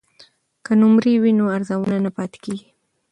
[0.65, 2.69] که نمره وي نو ارزونه نه پاتې کیږي.